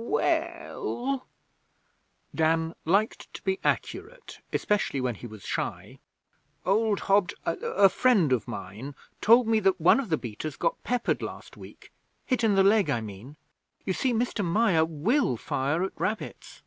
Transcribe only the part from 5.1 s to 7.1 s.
he was shy 'old